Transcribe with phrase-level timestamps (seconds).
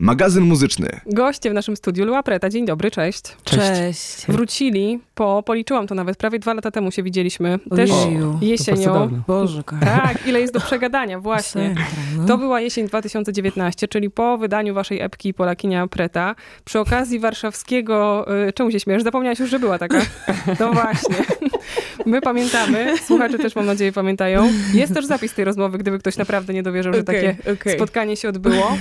[0.00, 1.00] magazyn muzyczny.
[1.06, 2.48] Goście w naszym studiu Lua Preta.
[2.48, 3.22] Dzień dobry, cześć.
[3.44, 3.60] Cześć.
[3.60, 4.26] Cześć.
[4.28, 7.58] Wrócili po, policzyłam to nawet, prawie dwa lata temu się widzieliśmy.
[7.76, 8.38] Też Ojeju.
[8.42, 9.22] Jesienią.
[9.26, 9.86] Boże, kochany.
[9.86, 11.74] Tak, ile jest do przegadania, właśnie.
[12.16, 12.26] No.
[12.26, 16.34] To była jesień 2019, czyli po wydaniu waszej epki Polakinia Preta.
[16.64, 18.26] Przy okazji warszawskiego...
[18.48, 19.02] y, Czemu się śmiesz?
[19.02, 19.98] Zapomniałaś już, że była taka.
[20.60, 21.16] No właśnie.
[22.06, 24.52] My pamiętamy, słuchacze też mam nadzieję pamiętają.
[24.74, 27.74] Jest też zapis tej rozmowy, gdyby ktoś naprawdę nie dowierzył, że Okej, takie okej.
[27.74, 28.76] spotkanie się odbyło.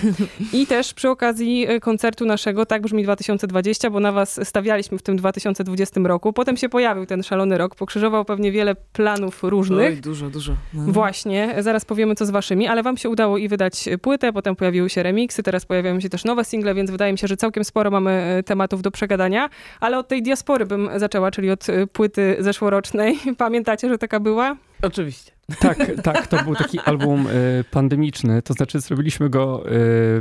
[0.53, 5.01] I też przy okazji y, koncertu naszego, tak brzmi 2020, bo na was stawialiśmy w
[5.01, 6.33] tym 2020 roku.
[6.33, 9.93] Potem się pojawił ten szalony rok, pokrzyżował pewnie wiele planów różnych.
[9.93, 10.53] Oj, dużo, dużo.
[10.73, 10.83] No.
[10.91, 14.89] Właśnie, zaraz powiemy co z waszymi, ale wam się udało i wydać płytę, potem pojawiły
[14.89, 17.91] się remiksy, teraz pojawiają się też nowe single, więc wydaje mi się, że całkiem sporo
[17.91, 22.76] mamy e, tematów do przegadania, ale od tej diaspory bym zaczęła, czyli od płyty zeszłorocznej.
[23.37, 24.55] Pamiętacie, że taka była?
[24.81, 25.31] Oczywiście.
[25.59, 29.71] Tak, tak, to był taki album y, pandemiczny, to znaczy zrobiliśmy go y,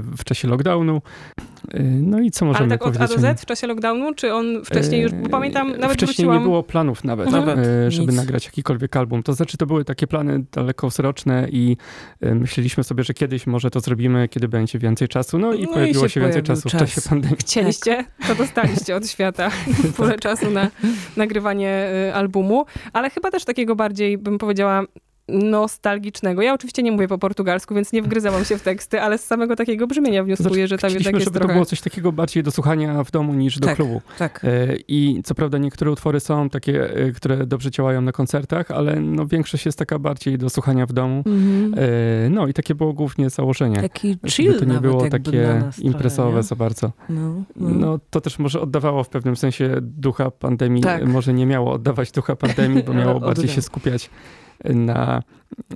[0.01, 1.03] w czasie lockdownu.
[1.75, 3.19] Y, no i co możemy ale tak od A do?
[3.19, 6.39] Z w czasie lockdownu, czy on wcześniej już, bo Y, pamiętam, nawet Wcześniej wróciłam...
[6.39, 7.59] nie było planów nawet, Mhm.
[7.59, 8.17] y, żeby Nic.
[8.17, 9.23] nagrać jakikolwiek album.
[9.23, 11.77] To znaczy to były takie plany dalekowzroczne i
[12.21, 15.39] myśleliśmy sobie, że kiedyś może to zrobimy, kiedy będzie więcej czasu.
[15.39, 16.81] No i No i pojawiło się się więcej czasu w czas.
[16.81, 17.37] czasie pandemii.
[17.41, 19.51] Chcieliście, to dostaliście od świata
[19.97, 20.69] pulę czasu na
[21.17, 24.83] nagrywanie y, albumu, ale chyba też takiego bardziej, bym powiedziała,
[25.29, 26.43] nostalgicznego.
[26.43, 29.57] Ja oczywiście nie mówię po portugalsku, więc nie wgryzałam się w teksty, ale z samego
[29.57, 31.49] takiego brzmienia wnioskuję, że tam jednak jest żeby trochę...
[31.49, 33.77] to było coś takiego bardziej do słuchania w domu niż do Tak.
[33.77, 34.03] klubu.
[34.19, 34.45] Tak.
[34.45, 39.01] E, I co prawda niektóre utwory są takie, e, które dobrze działają na koncertach, ale
[39.01, 41.23] no większość jest taka bardziej do słuchania w domu.
[41.27, 41.75] Mhm.
[41.77, 43.77] E, No i takie było głównie założenie.
[43.77, 46.93] Taki Żeby chill to nie było takie imprezowe trochę, za bardzo.
[47.09, 47.69] No, no.
[47.71, 50.83] No to też może oddawało w pewnym sensie ducha pandemii.
[50.83, 51.07] Tak.
[51.07, 54.11] Może nie miało oddawać ducha pandemii, bo miało bardziej się skupiać
[54.65, 55.23] na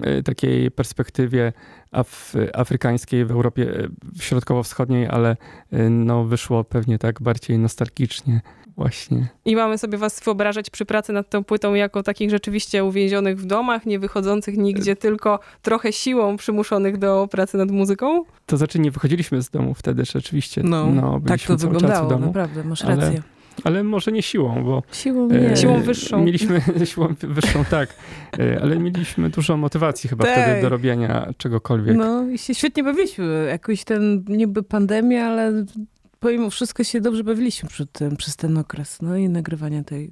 [0.02, 1.52] e, takiej perspektywie
[1.92, 3.88] af afrykańskiej w Europie e,
[4.22, 5.36] środkowo-wschodniej, ale
[5.72, 8.40] e, no wyszło pewnie tak bardziej nostalgicznie
[8.76, 9.28] właśnie.
[9.44, 13.46] I mamy sobie was wyobrażać przy pracy nad tą płytą jako takich rzeczywiście uwięzionych w
[13.46, 18.24] domach, nie wychodzących nigdzie, tylko trochę siłą przymuszonych do pracy nad muzyką?
[18.46, 20.62] To znaczy nie wychodziliśmy z domu wtedy rzeczywiście.
[20.62, 22.26] No, no tak to wyglądało, domu.
[22.26, 23.06] naprawdę, masz rację.
[23.06, 23.39] Ale
[23.84, 25.56] może nie siłą, bo Siłą e, nie.
[25.56, 26.24] Siłą wyższą.
[26.24, 26.60] Mieliśmy
[26.92, 27.94] siłą wyższą, tak.
[28.38, 30.34] E, Ale mieliśmy dużo motywacji chyba Tak.
[30.34, 31.96] wtedy do robienia czegokolwiek.
[31.96, 33.46] No i się świetnie bawiliśmy.
[33.50, 35.64] Jakoś ten niby pandemia, ale
[36.20, 39.02] pomimo wszystko się dobrze bawiliśmy przed tym, przez ten okres.
[39.02, 40.10] No i nagrywanie tej,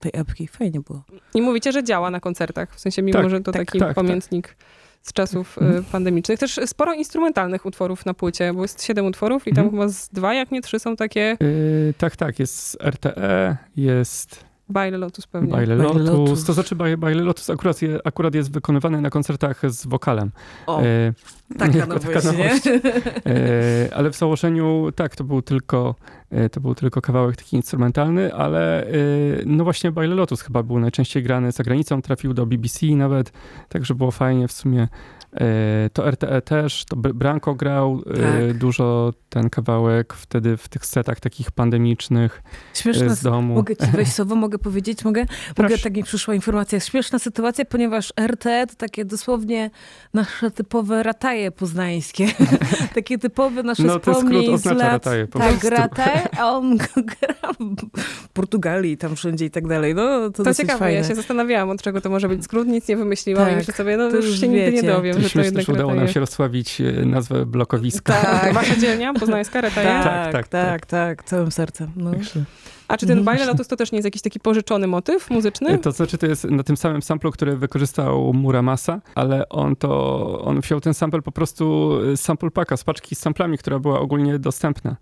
[0.00, 0.48] tej epki.
[0.48, 1.04] Fajnie było.
[1.34, 3.88] I mówicie, że działa na koncertach, w sensie mimo, Tak, że to tak, taki tak,
[3.88, 4.56] tak.
[5.02, 5.84] Z czasów y, Mhm.
[5.84, 6.38] pandemicznych.
[6.38, 9.82] Też sporo instrumentalnych utworów na płycie, bo jest siedem utworów i tam Mhm.
[9.82, 11.36] chyba z dwa, jak nie trzy, są takie E,
[11.98, 15.52] tak, tak, jest RTE, jest Bajle Lotus pewnie.
[15.52, 16.08] Baile Baile Lotus.
[16.12, 16.44] Lotus.
[16.44, 20.30] To znaczy Baile, Baile Lotus akurat, je, akurat jest wykonywany na koncertach z wokalem.
[20.66, 21.12] O, E,
[21.58, 22.44] taka jako nowość, taka nie?
[22.44, 22.66] nowość.
[23.26, 25.94] E, ale w założeniu tak, to był tylko,
[26.30, 28.90] e, to był tylko kawałek taki instrumentalny, ale e,
[29.46, 33.32] no właśnie Baile Lotus chyba był najczęściej grany za granicą, trafił do BBC nawet,
[33.68, 34.88] także było fajnie w sumie.
[35.34, 38.14] E, To RTE też, to Br- Branko grał e,
[38.48, 38.58] Tak.
[38.58, 42.42] dużo ten kawałek wtedy w tych setach takich pandemicznych
[42.74, 43.54] Śmieszna e, z domu.
[43.54, 45.24] Mogę ci wejść słowo, mogę powiedzieć, mogę?
[45.58, 46.80] Mogę, tak mi przyszła informacja.
[46.80, 49.70] Śmieszna sytuacja, ponieważ RT to takie dosłownie
[50.14, 52.26] nasze typowe rataje poznańskie.
[52.94, 54.78] takie typowe nasze No, wspomnień z lat.
[54.80, 55.70] rataje po tak, prostu.
[55.70, 56.76] rataje, a on
[57.10, 57.52] gra
[58.22, 59.94] w Portugalii, tam wszędzie i tak dalej.
[59.94, 60.98] No, to, To ciekawe, fajne.
[60.98, 63.74] ja się zastanawiałam, od czego to może być skrót, nic nie wymyśliłam Tak, i myślę
[63.74, 64.86] sobie, no to już się nigdy nie wiecie.
[64.86, 68.12] dowiem, Że to jednak że udało nam się rozsławić e, nazwę blokowiska.
[68.12, 68.54] Tak.
[68.54, 69.86] Wasza dzielnia, poznańska, rataje?
[69.88, 71.90] Tak, Tak, tak, tak, tak, całym sercem.
[71.96, 72.10] No.
[72.88, 75.68] A czy ten Bajle Lotus to też nie jest jakiś taki pożyczony motyw muzyczny?
[75.70, 80.42] E, To znaczy, to jest na tym samym samplu, który wykorzystał Muramasa, ale on to,
[80.44, 84.00] on wziął ten sample po prostu z sample packa, z paczki z samplami, która była
[84.00, 84.96] ogólnie dostępna.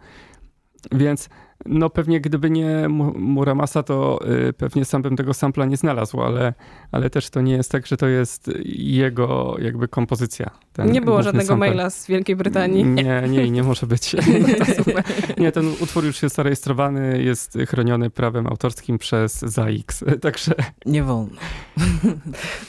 [0.92, 1.28] Więc
[1.66, 6.20] no pewnie gdyby nie Mu- Muramasa, to y, pewnie sam bym tego sampla nie znalazł,
[6.20, 6.54] ale,
[6.92, 10.50] ale też to nie jest tak, że to jest jego jakby kompozycja.
[10.72, 11.68] ten nie było żadnego sample.
[11.68, 12.84] maila z Wielkiej Brytanii.
[12.84, 14.16] Nie, nie, nie może być.
[14.76, 15.04] Super.
[15.38, 20.54] Nie, ten utwór już jest zarejestrowany, jest chroniony prawem autorskim przez ZAX, także
[20.86, 21.36] Nie wolno.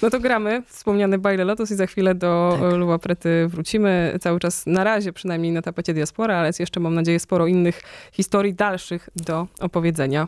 [0.02, 2.74] No to gramy wspomniany Bajle Lotus i za chwilę do Tak.
[2.74, 4.18] Lua Prety wrócimy.
[4.22, 7.82] Cały czas na razie przynajmniej na tapecie diaspora, ale jest jeszcze mam nadzieję sporo innych
[8.12, 8.79] historii dalszych
[9.16, 10.28] do opowiedzenia.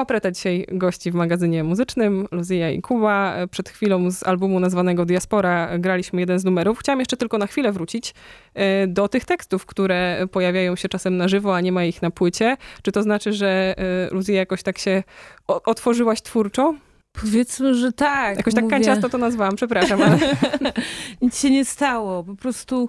[0.00, 3.34] Lua Preta dzisiaj gości w magazynie muzycznym, Luzja i Kuba.
[3.50, 6.78] Przed chwilą z albumu nazwanego Diaspora graliśmy jeden z numerów.
[6.78, 8.14] Chciałam jeszcze tylko na chwilę wrócić
[8.54, 12.10] e, do tych tekstów, które pojawiają się czasem na żywo, a nie ma ich na
[12.10, 12.56] płycie.
[12.82, 15.02] Czy to znaczy, że e, Luzja jakoś tak się
[15.46, 16.74] otworzyłaś twórczo?
[17.12, 18.36] Powiedzmy, że tak.
[18.36, 20.02] Jakoś tak kanciasto to nazwałam, przepraszam.
[20.02, 20.18] Ale...
[21.22, 22.24] Nic się nie stało.
[22.24, 22.88] Po prostu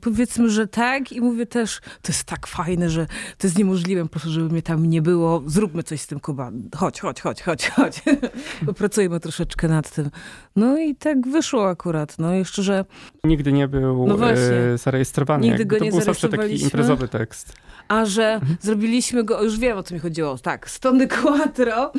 [0.00, 3.06] powiedzmy, że tak i mówię też, to jest tak fajne, że
[3.38, 6.50] to jest niemożliwe, po prostu, żeby mnie tam nie było, zróbmy coś z tym, Kuba,
[6.76, 8.02] chodź, chodź, chodź, chodź, chodź.
[8.66, 10.10] Popracujmy troszeczkę nad tym.
[10.58, 12.84] No i tak wyszło akurat, no jeszcze, że...
[13.24, 15.48] Nigdy nie był no e, zarejestrowany.
[15.48, 17.52] Nigdy go to nie był zawsze taki imprezowy tekst.
[17.88, 18.56] A że mhm.
[18.60, 21.92] zrobiliśmy go, już wiem o co mi chodziło, tak, Stony Quattro.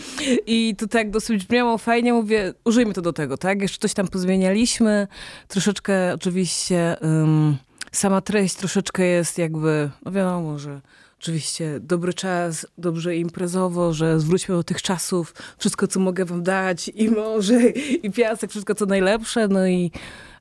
[0.48, 4.08] I to tak dosyć brzmiało fajnie, mówię, użyjmy to do tego, tak, jeszcze coś tam
[4.08, 5.08] pozmienialiśmy,
[5.48, 7.58] troszeczkę oczywiście um,
[7.92, 10.82] sama treść troszeczkę jest jakby, no wiadomo, że
[11.20, 16.92] oczywiście dobry czas, dobrze imprezowo, że zwróćmy do tych czasów, wszystko co mogę wam dać
[16.96, 17.70] i może
[18.04, 19.92] i piasek, wszystko co najlepsze, no i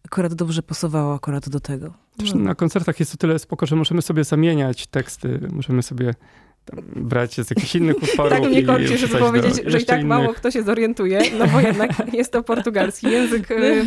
[0.04, 1.94] akurat dobrze pasowało akurat do tego.
[2.34, 6.14] Na koncertach jest o tyle spoko, że możemy sobie zamieniać teksty, możemy sobie
[6.96, 8.32] brać z jakichś innych utworów.
[8.32, 10.08] tak mnie korci, żeby powiedzieć, że i tak innych.
[10.08, 13.50] mało kto się zorientuje, no bo jednak jest to portugalski język.
[13.50, 13.84] Y,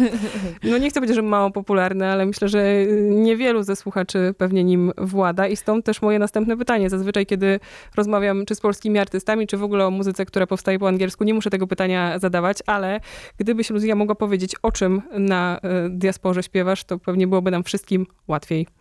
[0.71, 4.91] no nie chcę powiedzieć, że mało popularny, ale myślę, że niewielu ze słuchaczy pewnie nim
[4.97, 6.89] włada i stąd też moje następne pytanie.
[6.89, 7.59] Zazwyczaj, kiedy
[7.95, 11.33] rozmawiam czy z polskimi artystami, czy w ogóle o muzyce, która powstaje po angielsku, nie
[11.33, 12.99] muszę tego pytania zadawać, ale
[13.37, 18.05] gdybyś Luzja mogła powiedzieć, o czym na y, diasporze śpiewasz, to pewnie byłoby nam wszystkim
[18.27, 18.80] łatwiej.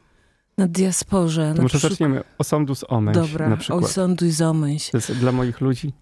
[0.58, 1.52] Na diasporze.
[1.56, 1.92] To może przykład...
[1.92, 3.84] zaczniemy Osądus Omęś Dobra, na przykład.
[3.84, 4.90] Osądus Omęś.
[4.90, 5.92] To jest dla moich ludzi?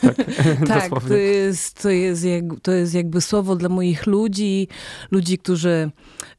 [0.00, 4.68] Tak, tak to, jest, to, jest jak, to jest jakby słowo dla moich ludzi,
[5.10, 5.90] ludzi, którzy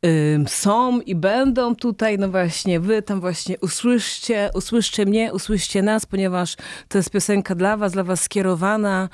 [0.06, 6.06] y, są i będą tutaj, no właśnie, wy tam właśnie usłyszcie, usłyszcie mnie, usłyszcie nas,
[6.06, 6.56] ponieważ
[6.88, 9.10] to jest piosenka dla was, dla was skierowana,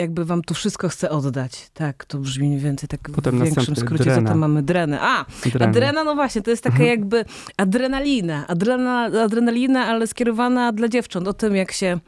[0.00, 1.70] jakby wam tu wszystko chcę oddać.
[1.74, 4.22] Tak, to brzmi mniej więcej tak Potem w większym skrócie, drena.
[4.22, 5.00] co tam mamy drenę.
[5.00, 5.66] A, drena.
[5.66, 6.90] adrena, no właśnie, to jest taka mhm.
[6.90, 7.24] jakby
[7.56, 8.46] adrenalina.
[8.46, 11.28] Adrena, adrenalina, ale skierowana dla dziewcząt.
[11.28, 12.00] O tym, jak się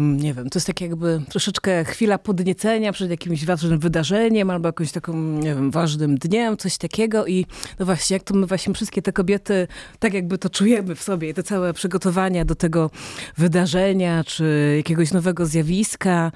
[0.00, 4.92] nie wiem, to jest tak jakby troszeczkę chwila podniecenia przed jakimś ważnym wydarzeniem albo jakimś
[4.92, 7.46] taką, nie wiem, ważnym dniem, coś takiego i
[7.78, 9.68] no właśnie, jak to my właśnie wszystkie te kobiety
[9.98, 12.90] tak jakby to czujemy w sobie i te całe przygotowania do tego
[13.36, 16.32] wydarzenia czy jakiegoś nowego zjawiska,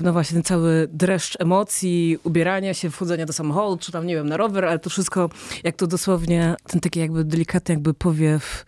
[0.00, 4.28] no właśnie ten cały dreszcz emocji, ubierania się, wchodzenia do samochodu, czy tam, nie wiem,
[4.28, 5.30] na rower, ale to wszystko,
[5.64, 8.64] jak to dosłownie, ten taki jakby delikatny jakby powiew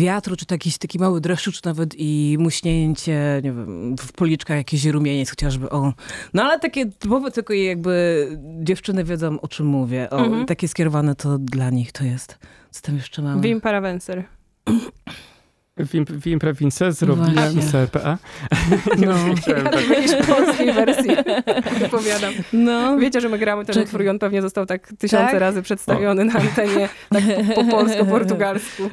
[0.00, 4.84] wiatru, czy jakiś taki mały dreszcz, czy nawet i muśnięcie, nie wiem, w policzkach jakiś
[4.84, 5.92] rumieniec chociażby, o.
[6.34, 8.26] No ale takie typowe tylko jakby
[8.62, 10.10] dziewczyny wiedzą, o czym mówię.
[10.10, 10.46] O, mhm.
[10.46, 12.38] takie skierowane to dla nich to jest.
[12.70, 13.42] Co tam jeszcze mamy?
[13.42, 14.24] Wim Paravenser.
[15.84, 18.18] W, w Imprawince zrobiłem CPA.
[19.06, 19.14] No.
[19.46, 19.90] tak.
[19.90, 21.10] jakiejś polskiej wersji
[21.86, 22.34] opowiadam.
[22.52, 22.98] No.
[22.98, 25.40] Wiecie, że my gramy ten utwór i on pewnie został tak tysiące tak?
[25.40, 26.24] razy przedstawiony o.
[26.24, 27.22] na antenie tak
[27.54, 28.90] po, po polsko-portugalsku.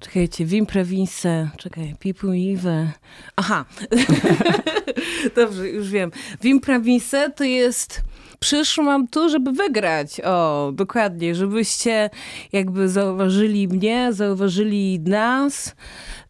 [0.00, 2.92] Czekajcie, w Imprawince, czekaj, Pipu Iwe.
[3.36, 3.64] Aha.
[5.36, 6.10] Dobrze, już wiem.
[6.40, 8.02] W Imprawince to jest
[8.40, 10.20] przyszłam tu, żeby wygrać.
[10.20, 12.10] O, dokładnie, żebyście
[12.52, 15.74] jakby zauważyli mnie, zauważyli nas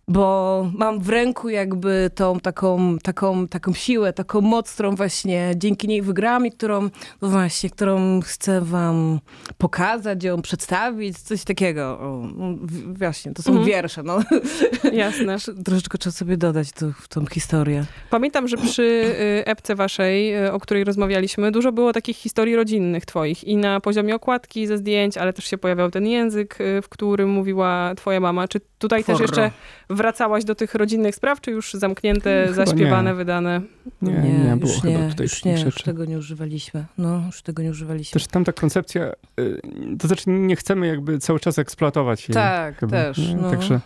[0.09, 5.89] bo mam w ręku jakby tą taką, taką, taką siłę, taką moc, którą właśnie dzięki
[5.89, 6.91] niej wygrałam i którą,
[7.23, 9.21] no właśnie, którą chcę wam
[9.59, 11.99] pokazać, ją przedstawić, coś takiego.
[12.01, 12.57] O, no,
[12.87, 13.69] właśnie, to są mhm.
[13.69, 14.19] wiersze, no.
[14.93, 15.37] Jasne.
[15.65, 17.85] Troszeczkę trzeba sobie dodać to, tą historię.
[18.11, 23.07] Pamiętam, że przy y, epce waszej, y, o której rozmawialiśmy, dużo było takich historii rodzinnych
[23.07, 26.89] twoich i na poziomie okładki ze zdjęć, ale też się pojawiał ten język, y, w
[26.89, 28.49] którym mówiła twoja mama.
[28.49, 29.51] Czy tutaj też jeszcze
[29.95, 33.17] wracałaś do tych rodzinnych spraw, czy już zamknięte, Chyba zaśpiewane, nie.
[33.17, 33.61] wydane?
[34.03, 36.85] Nie, nie, nie było już chyba nie, tutaj już nie, już tego nie używaliśmy.
[36.99, 38.21] No, już tego nie używaliśmy.
[38.21, 39.61] Też tamta koncepcja, y,
[39.99, 42.35] to znaczy nie chcemy jakby cały czas eksploatować jej.
[42.35, 43.35] Tak, chyba, też.
[43.41, 43.51] No.
[43.51, 43.81] Także...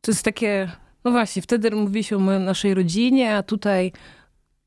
[0.00, 0.70] To jest takie,
[1.04, 3.92] no właśnie, wtedy mówiliśmy o naszej rodzinie, a tutaj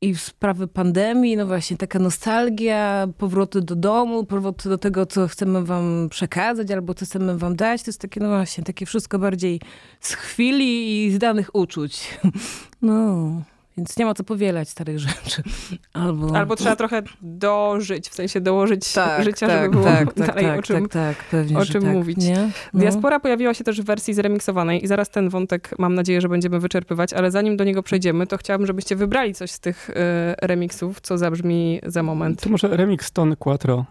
[0.01, 5.63] i sprawy pandemii, no właśnie taka nostalgia, powroty do domu, powroty do tego, co chcemy
[5.65, 9.61] wam przekazać albo co chcemy wam dać, to jest takie, no właśnie, takie wszystko bardziej
[9.99, 12.01] z chwili i z danych uczuć.
[12.81, 13.31] No.
[13.77, 15.43] Więc nie ma co powielać starych rzeczy.
[15.93, 20.27] Albo, Albo trzeba trochę dożyć, w sensie dołożyć tak, życia, tak, żeby było tak, tak,
[20.27, 22.17] dalej tak, o czym, tak, tak, pewnie, o czym tak, mówić.
[22.17, 22.49] Nie?
[22.73, 22.79] No.
[22.79, 26.59] Diaspora pojawiła się też w wersji zremiksowanej i zaraz ten wątek mam nadzieję, że będziemy
[26.59, 29.93] wyczerpywać, ale zanim do niego przejdziemy, to chciałabym, żebyście wybrali coś z tych y,
[30.41, 32.41] remixów, co zabrzmi za moment.
[32.41, 33.85] To może remix Ton Quattro.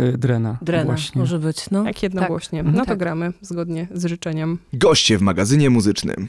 [0.00, 0.58] Y, Drena.
[0.62, 1.20] Drena, właśnie.
[1.20, 1.84] może być, no.
[1.84, 2.64] Jak jednogłośnie.
[2.64, 2.74] Tak.
[2.74, 2.98] No to tak.
[2.98, 4.58] gramy zgodnie z życzeniem.
[4.72, 6.28] Goście w magazynie muzycznym.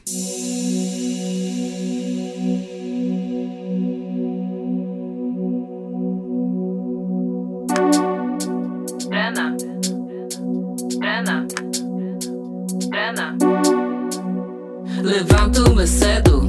[15.50, 16.48] Levanto-me cedo,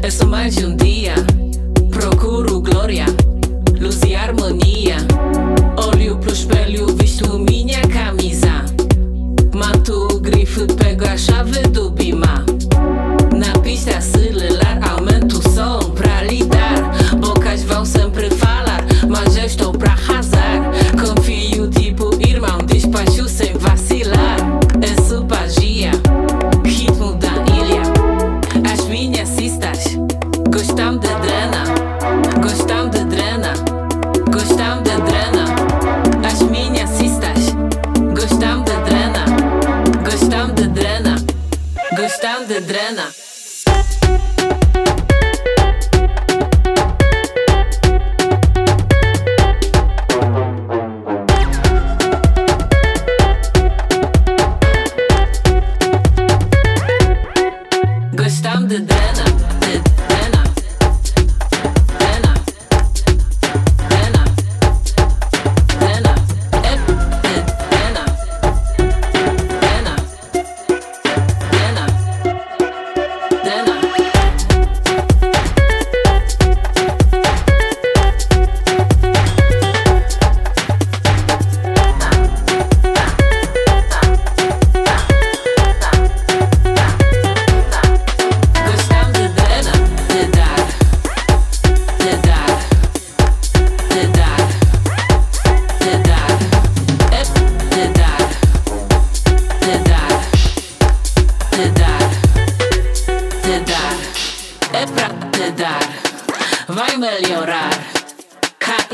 [0.00, 1.14] é só mais um dia.
[1.90, 3.06] Procuro glória,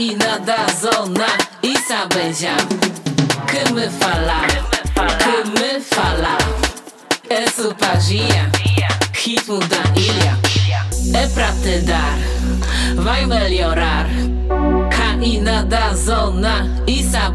[0.00, 1.26] Caína da zona
[1.62, 1.74] e
[2.32, 2.56] já
[3.46, 4.46] que me falar,
[5.18, 6.38] que me falar.
[7.28, 8.50] É supagia,
[9.12, 10.38] ritmo da ilha.
[11.12, 12.16] É pra te dar,
[12.96, 14.06] vai melhorar.
[14.88, 17.30] Caína da zona e já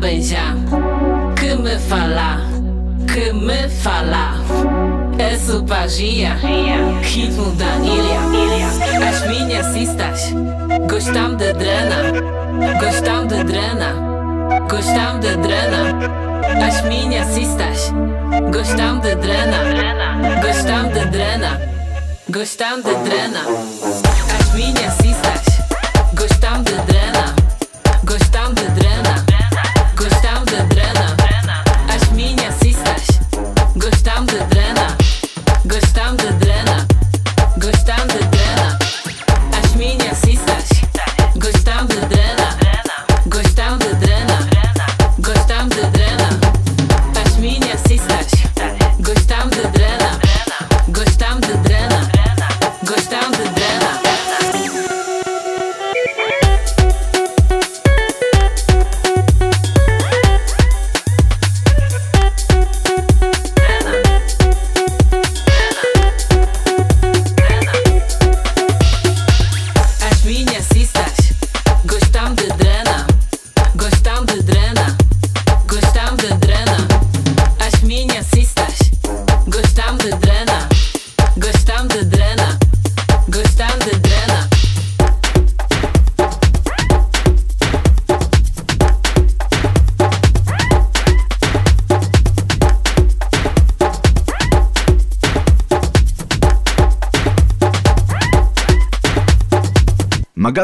[1.39, 2.41] que me falar,
[3.13, 4.39] que me falar.
[5.19, 6.35] É supagia,
[7.03, 9.07] ritmo da ilha.
[9.07, 10.31] As minhas cistas
[10.89, 12.34] gostam de drena,
[12.79, 13.93] gostam de drena,
[14.69, 15.99] gostam de drena.
[16.67, 17.91] As minhas cistas
[18.51, 19.57] gostam de drena,
[20.41, 21.59] gostam de drena,
[22.29, 23.41] gostam de drena.
[24.39, 25.41] As minhas cistas
[26.13, 27.35] gostam de drena,
[28.03, 29.24] gostam de drena,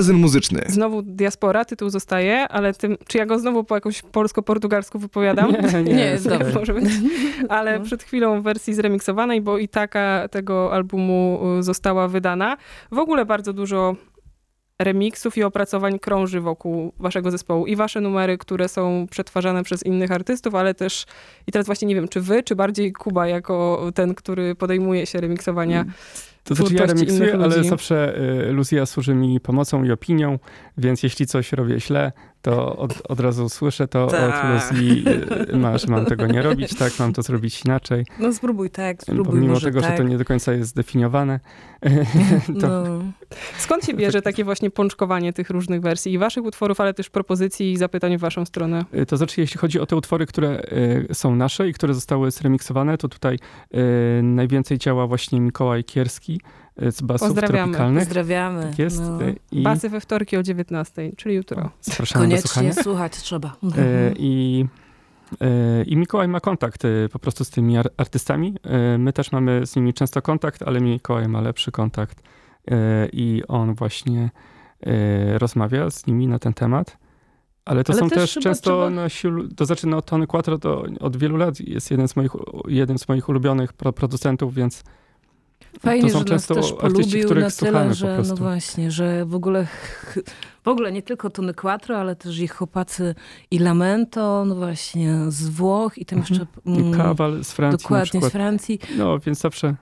[0.02, 0.62] Magazyn muzyczny.
[0.68, 5.52] Znowu diaspora, tytuł zostaje, ale tym, czy ja go znowu po jakoś polsko-portugalsku wypowiadam?
[5.52, 6.60] Nie, nie, Nie, jest dobrze.
[6.60, 6.86] Może być.
[7.50, 7.86] Ale No.
[7.86, 12.58] przed chwilą w wersji zremiksowanej, bo i taka tego albumu y, została wydana.
[12.92, 13.96] W ogóle bardzo dużo
[14.80, 20.12] remiksów i opracowań krąży wokół waszego zespołu i wasze numery, które są przetwarzane przez innych
[20.12, 21.06] artystów, ale też
[21.48, 25.22] i teraz właśnie nie wiem, czy wy, czy bardziej Kuba jako ten, który podejmuje się
[25.22, 25.86] remiksowania
[26.44, 27.70] To znaczy ja innych ale ludzi.
[27.70, 30.40] zawsze y, Lucia służy mi pomocą i opinią,
[30.78, 34.46] więc jeśli coś robię źle, to od, od razu słyszę to Tak.
[34.46, 35.04] od Lucy,
[35.58, 38.06] ma, że mam tego nie robić, tak, mam to zrobić inaczej.
[38.20, 39.92] No spróbuj tak, spróbuj Pomimo może tego, tak.
[39.92, 41.40] że to nie do końca jest zdefiniowane.
[42.62, 43.02] to, No.
[43.58, 47.72] Skąd się bierze takie właśnie pączkowanie tych różnych wersji i waszych utworów, ale też propozycji
[47.72, 48.86] i zapytań w waszą stronę?
[48.94, 50.62] Y, To znaczy, jeśli chodzi o te utwory, które
[51.12, 53.36] y, są nasze i które zostały zremiksowane, to tutaj
[53.76, 56.42] y, najwięcej działa właśnie Mikołaj Kierski
[56.78, 57.72] z basów Pozdrawiamy.
[57.74, 58.04] tropikalnych.
[58.04, 58.64] Pozdrawiamy.
[58.70, 59.24] Tak Jest No.
[59.24, 61.70] y, i Basy we wtorki o 19, czyli jutro.
[61.82, 62.26] zapraszamy.
[62.26, 63.48] Koniecznie słuchać trzeba.
[63.64, 64.66] Y, I
[65.42, 68.56] E, I Mikołaj ma kontakt e, po prostu z tymi ar- artystami.
[68.64, 72.22] E, My też mamy z nimi często kontakt, ale Mikołaj ma lepszy kontakt
[72.72, 74.30] e, i on właśnie
[74.86, 76.98] e, rozmawia z nimi na ten temat.
[77.66, 80.84] Ale to Ale są też też często trzeba- nasi, to znaczy no Tony Quattro to
[81.00, 82.32] od wielu lat jest jeden z moich,
[82.68, 84.84] jeden z moich ulubionych pro- producentów, więc
[85.80, 88.36] Fajnie, to są że nas często też artyści, polubił których na słuchamy tyle, że no
[88.36, 89.68] właśnie, że w ogóle
[90.64, 93.16] w ogóle nie tylko Tony Quattro, ale też ich chłopacy
[93.52, 96.40] i Lamento, no właśnie z Włoch i tam Mhm.
[96.40, 98.32] jeszcze mm, Kawal z Francji na dokładnie z.
[98.32, 98.80] Francji.
[98.98, 99.76] No, więc zawsze,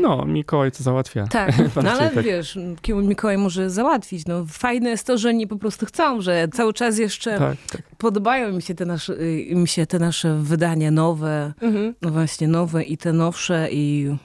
[0.00, 1.26] no, Mikołaj to załatwia.
[1.26, 1.52] Tak,
[1.84, 2.24] no ale tak.
[2.24, 4.26] wiesz, kim Mikołaj może załatwić.
[4.26, 7.82] No, fajne jest to, że oni po prostu chcą, że cały czas jeszcze Tak, tak.
[7.98, 11.94] podobają mi się, te nasze, y, mi się te nasze wydania nowe, Mhm.
[12.02, 14.16] no właśnie nowe i te nowsze i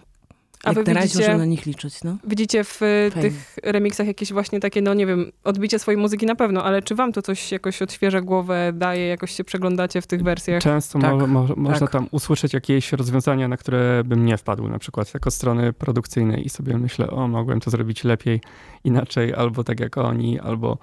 [0.63, 2.17] A jak wy na razie widzicie- możemy na nich liczyć, no.
[2.27, 3.11] Widzicie w Fajnie.
[3.21, 6.95] tych remixach jakieś właśnie takie, no nie wiem, odbicie swojej muzyki na pewno, ale czy
[6.95, 10.63] wam to coś jakoś odświeża głowę, daje, jakoś się przeglądacie w tych wersjach?
[10.63, 11.91] Często Tak, mo, mo, można tak.
[11.91, 16.49] tam usłyszeć jakieś rozwiązania, na które bym nie wpadł, na przykład jako strony produkcyjnej i
[16.49, 18.41] sobie myślę, o, mogłem to zrobić lepiej,
[18.83, 20.77] inaczej, albo tak jak oni, albo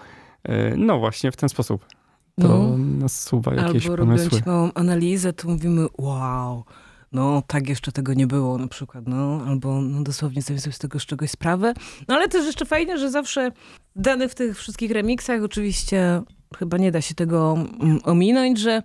[0.45, 1.85] e, no właśnie w ten sposób.
[2.41, 2.79] To No.
[2.79, 4.25] nasuwa jakieś Albo pomysły.
[4.29, 6.65] robiąc małą analizę, to mówimy, wow,
[7.13, 11.01] no tak jeszcze tego nie było na przykład, no, albo no, dosłownie sobie z tego
[11.01, 11.75] z czegoś sprawę.
[12.09, 13.53] No ale też jeszcze fajnie, że zawsze
[13.97, 16.23] dane w tych wszystkich remixach, oczywiście
[16.59, 18.83] chyba nie da się tego mm, ominąć, że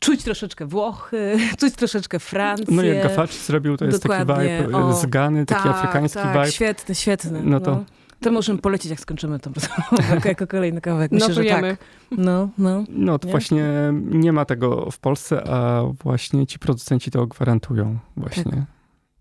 [0.00, 2.66] czuć troszeczkę Włochy, czuć troszeczkę Francję.
[2.70, 6.18] No jak Gafaci zrobił, to jest taki Dokładnie, vibe o, z Gany, taki tak, afrykański
[6.18, 6.52] tak, vibe.
[6.52, 7.42] świetny, świetny.
[7.44, 7.84] No to-
[8.22, 11.12] To możemy polecić, jak skończymy tą rozmowę, jako kolejny kawałek.
[11.12, 11.64] Myślę, że tak.
[12.10, 12.84] No, no.
[12.88, 13.30] No to Nie?
[13.30, 13.64] właśnie
[14.10, 17.98] nie ma tego w Polsce, a właśnie ci producenci to gwarantują.
[18.16, 18.60] Właśnie, Tak.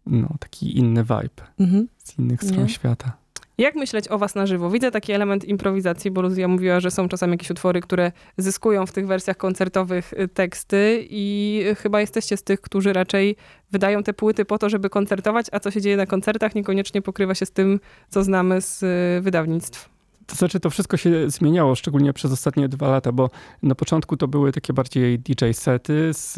[0.05, 1.87] no taki inny vibe Mhm.
[1.97, 2.69] z innych stron Nie?
[2.69, 3.11] świata.
[3.57, 4.69] Jak myśleć o was na żywo?
[4.69, 8.91] Widzę taki element improwizacji, bo Luzja mówiła, że są czasami jakieś utwory, które zyskują w
[8.91, 13.35] tych wersjach koncertowych y, teksty i y, chyba jesteście z tych, którzy raczej
[13.71, 17.35] wydają te płyty po to, żeby koncertować, a co się dzieje na koncertach niekoniecznie pokrywa
[17.35, 19.89] się z tym, co znamy z y, wydawnictw.
[20.27, 23.29] To znaczy, to wszystko się zmieniało, szczególnie przez ostatnie dwa lata, bo
[23.63, 26.33] na początku to były takie bardziej DJ sety z,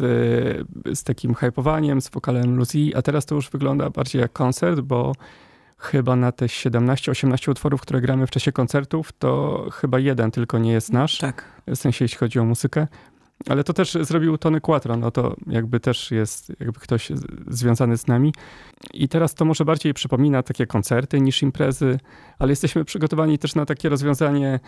[0.94, 5.12] z takim hypowaniem, z wokalem Lucy, a teraz to już wygląda bardziej jak koncert, bo
[5.84, 10.72] chyba na te 17-18 utworów, które gramy w czasie koncertów, to chyba jeden tylko nie
[10.72, 11.44] jest nasz, Tak.
[11.66, 12.86] w sensie jeśli chodzi o muzykę.
[13.48, 17.12] Ale to też zrobił Tony Quattro, no to jakby też jest jakby ktoś
[17.48, 18.32] związany z nami.
[18.94, 21.98] I teraz to może bardziej przypomina takie koncerty niż imprezy,
[22.38, 24.60] ale jesteśmy przygotowani też na takie rozwiązanie e,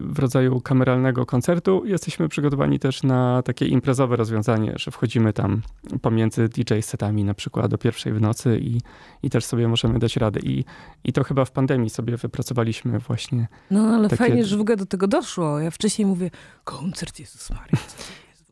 [0.00, 1.82] w rodzaju kameralnego koncertu.
[1.86, 5.62] Jesteśmy przygotowani też na takie imprezowe rozwiązanie, że wchodzimy tam
[6.02, 8.80] pomiędzy DJ setami na przykład do pierwszej w nocy i,
[9.22, 10.40] i też sobie możemy dać radę.
[10.40, 10.64] I,
[11.04, 13.48] I to chyba w pandemii sobie wypracowaliśmy właśnie.
[13.70, 15.60] No ale Takie- fajnie, że w ogóle do tego doszło.
[15.60, 16.30] Ja wcześniej mówię,
[16.64, 17.51] koncert Jezus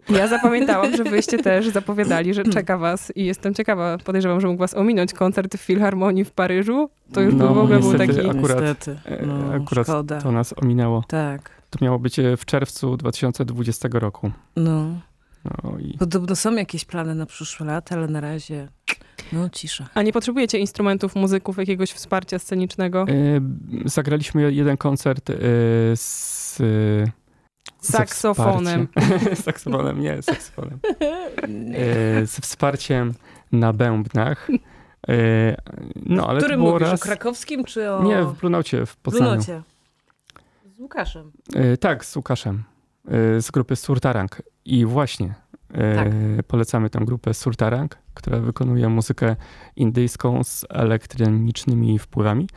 [0.09, 4.59] Ja zapamiętałam, że wyście też zapowiadali, że czeka was i jestem ciekawa, podejrzewam, że mógł
[4.59, 6.91] was ominąć koncert w Filharmonii w Paryżu.
[7.13, 8.29] To już No, był w ogóle był niestety, taki...
[8.39, 8.99] akurat, Niestety.
[9.05, 10.21] e, No, akurat szkoda.
[10.21, 11.05] To nas ominęło.
[11.09, 11.51] Tak.
[11.71, 14.31] To miało być e, w czerwcu 2020 roku.
[14.57, 14.85] No.
[15.65, 18.69] No i Podobno są jakieś plany na przyszłe lata, ale na razie
[19.33, 19.89] no cisza.
[19.95, 23.07] A nie potrzebujecie instrumentów, muzyków, jakiegoś wsparcia scenicznego?
[23.09, 23.41] e,
[23.85, 25.35] zagraliśmy jeden koncert e,
[25.97, 26.65] z ze
[27.81, 28.88] Saksofonem.
[29.44, 30.79] saksofonem, nie, saksofonem.
[31.75, 33.14] E, z wsparciem
[33.53, 34.49] na bębnach.
[35.09, 35.57] E,
[36.07, 36.88] no, ale W to którym było mówisz?
[36.88, 37.01] raz...
[37.01, 38.03] O krakowskim czy o...
[38.03, 39.42] Nie, w Brunaucie w Poznaniu.
[39.42, 39.51] Z
[40.79, 41.33] Łukaszem.
[41.55, 42.64] E, tak, z Łukaszem.
[43.09, 44.42] E, z grupy Surtarang.
[44.64, 45.35] I właśnie
[45.75, 46.09] e, Tak.
[46.46, 49.37] polecamy tę grupę Surtarang, która wykonuje muzykę
[49.77, 52.49] indyjską z elektronicznymi wpływami.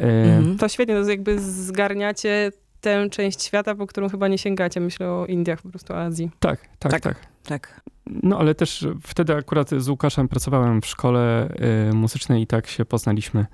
[0.00, 0.06] E,
[0.38, 0.58] Mhm.
[0.58, 2.52] To świetnie, to jakby zgarniacie
[2.84, 4.80] tę część świata, po którą chyba nie sięgacie.
[4.80, 6.30] Myślę o Indiach, po prostu o Azji.
[6.40, 7.02] Tak, tak, Tak.
[7.02, 7.16] tak.
[7.44, 7.80] Tak.
[8.06, 11.48] No ale też wtedy akurat z Łukaszem pracowałem w szkole
[11.90, 13.46] y, muzycznej i tak się poznaliśmy.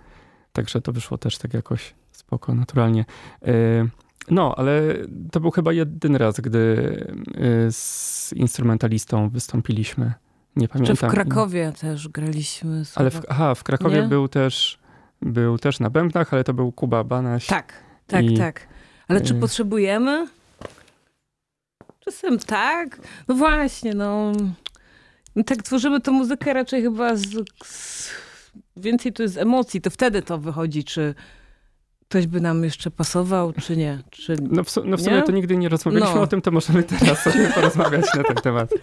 [0.52, 3.04] Także to wyszło też tak jakoś spoko, naturalnie.
[3.48, 3.88] Y,
[4.30, 4.82] no, ale
[5.32, 6.58] to był chyba jedyny raz, gdy
[7.68, 10.12] y, z instrumentalistą wystąpiliśmy.
[10.56, 11.10] Nie Czy pamiętam.
[11.10, 12.82] w Krakowie też graliśmy.
[12.94, 14.08] Ale w, aha, w Krakowie Nie?
[14.08, 14.78] był też,
[15.22, 17.46] był też na bębnach, ale to był Kuba Banaś.
[17.46, 17.72] Tak,
[18.06, 18.66] tak, I- tak.
[19.10, 20.26] Ale czy y- potrzebujemy?
[22.00, 22.98] Czasem tak.
[23.28, 24.32] No właśnie, no.
[25.36, 27.26] no tak tworzymy tę muzykę raczej chyba z,
[27.64, 28.10] z...
[28.76, 29.80] Więcej to jest emocji.
[29.80, 31.14] To wtedy to wychodzi, czy
[32.08, 33.98] ktoś by nam jeszcze pasował, czy nie.
[34.10, 34.36] Czy...
[34.40, 35.04] No w, no w Nie?
[35.04, 36.20] sumie to nigdy nie rozmawialiśmy No.
[36.22, 38.70] o tym, to możemy teraz sobie porozmawiać na ten temat.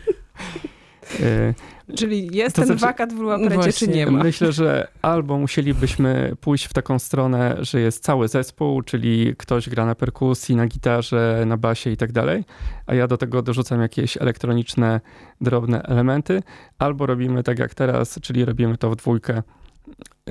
[1.22, 1.54] E,
[1.96, 4.24] Czyli jest To ten znaczy- wakat w Luaprecie, czy nie ma?
[4.24, 9.86] Myślę, że albo musielibyśmy pójść w taką stronę, że jest cały zespół, czyli ktoś gra
[9.86, 12.44] na perkusji, na gitarze, na basie i tak dalej,
[12.86, 15.02] a ja do tego dorzucam jakieś elektroniczne,
[15.42, 16.44] drobne elementy,
[16.80, 19.44] albo robimy tak jak teraz, czyli robimy to w dwójkę.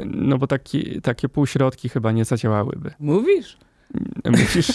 [0.05, 2.91] No bo taki, takie półśrodki chyba nie zadziałałyby.
[3.01, 3.59] Mówisz?
[4.31, 4.73] Musisz,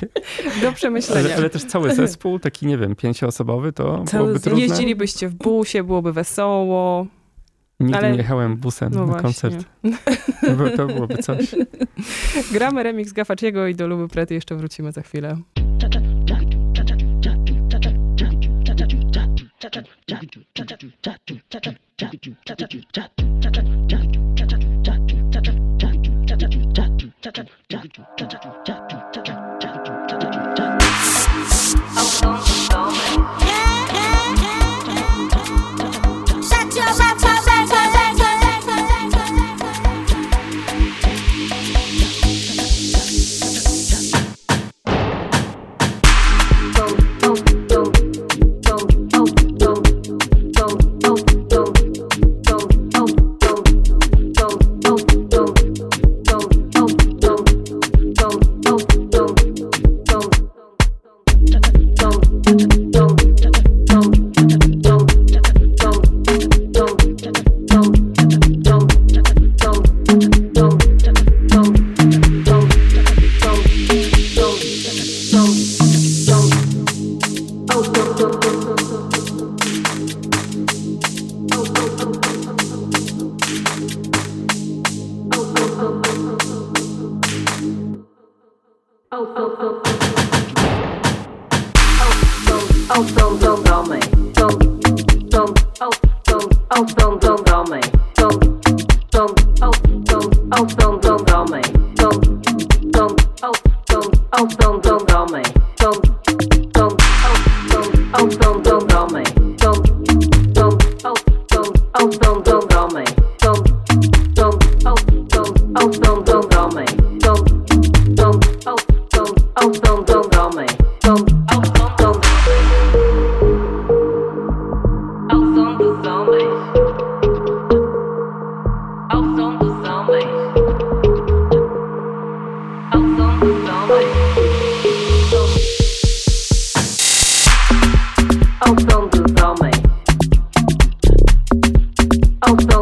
[0.62, 1.20] Do przemyślenia.
[1.24, 4.60] ale, ale też cały zespół, taki nie wiem, pięcioosobowy, to Cały byłoby trudne.
[4.60, 7.06] Jeździlibyście w busie, byłoby wesoło.
[7.80, 9.22] Nigdy ale- nie jechałem busem No na właśnie.
[9.22, 9.64] koncert.
[10.40, 11.54] To, to byłoby coś.
[12.52, 15.36] Gramy remix Gafaciego i do Luby Prety jeszcze wrócimy za chwilę.
[27.24, 28.96] 站住站住站住站住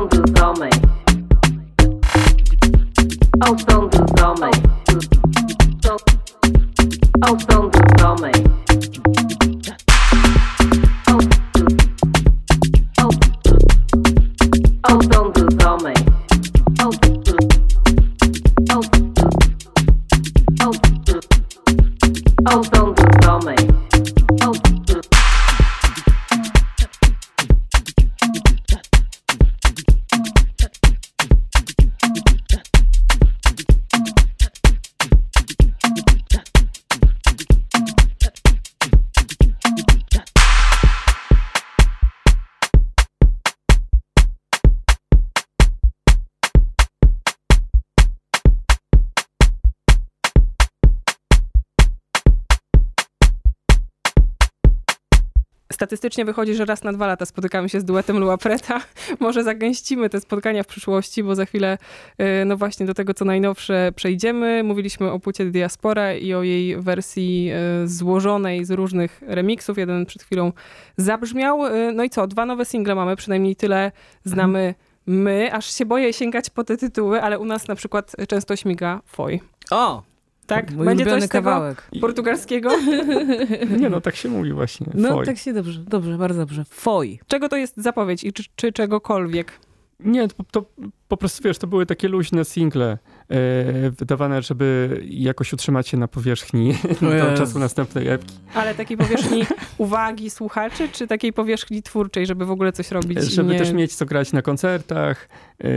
[0.02, 0.80] som dos homens.
[3.40, 4.62] Ao som dos homens.
[7.20, 8.61] Ao som dos homens.
[56.02, 58.80] Statystycznie wychodzi, że raz na dwa lata spotykamy się z duetem Lua Preta.
[59.20, 61.78] Może zagęścimy te spotkania w przyszłości, bo za chwilę,
[62.20, 64.62] y, no właśnie, do tego, co najnowsze przejdziemy.
[64.62, 67.50] Mówiliśmy o płycie Diaspora i o jej wersji
[67.84, 69.78] y, złożonej z różnych remixów.
[69.78, 70.52] Jeden przed chwilą
[70.96, 71.66] zabrzmiał.
[71.66, 73.92] Y, No i co, dwa nowe single mamy, przynajmniej tyle
[74.24, 74.74] znamy
[75.06, 75.52] my.
[75.52, 79.40] Aż się boję sięgać po te tytuły, ale u nas na przykład często śmiga Foj.
[79.70, 80.11] O!
[80.54, 80.72] Tak?
[80.72, 81.90] Mój Będzie coś ulubiony kawałek.
[82.00, 82.70] portugalskiego?
[83.80, 84.86] Nie no, tak się mówi właśnie.
[84.94, 86.64] No tak się dobrze, dobrze, bardzo dobrze.
[86.64, 87.20] Foj.
[87.26, 89.52] Czego to jest zapowiedź i czy, czy czegokolwiek?
[90.00, 90.64] Nie, to, to
[91.08, 92.98] po prostu wiesz, to były takie luźne single
[93.98, 97.26] wydawane, żeby jakoś utrzymać się na powierzchni do Jezu.
[97.36, 98.34] czasu następnej epki.
[98.54, 99.42] Ale takiej powierzchni
[99.78, 103.20] uwagi słuchaczy, czy takiej powierzchni twórczej, żeby w ogóle coś robić?
[103.22, 103.58] Żeby nie...
[103.58, 105.28] też mieć co grać na koncertach,
[105.64, 105.68] e,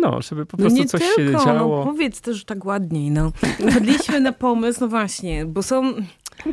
[0.00, 1.78] no, żeby po No prostu nie coś tylko, się działo.
[1.78, 3.32] No, powiedz też tak ładniej, no.
[3.70, 5.94] Wpadliśmy na pomysł, no właśnie, bo są,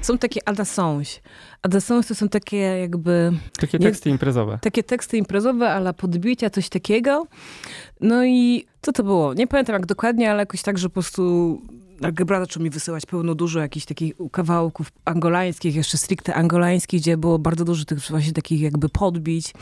[0.01, 1.19] są takie adasons.
[1.61, 4.59] Adasons to są takie jakby, Takie nie- teksty imprezowe.
[4.61, 7.27] takie teksty imprezowe, ale podbicia, coś takiego.
[8.01, 9.33] No i co to było?
[9.33, 11.61] Nie pamiętam jak dokładnie, ale jakoś tak, że po prostu
[12.03, 17.39] Algebra zaczął mi wysyłać pełno dużo jakichś takich kawałków angolańskich, jeszcze stricte angolańskich, gdzie było
[17.39, 19.53] bardzo dużo tych właśnie takich jakby podbić,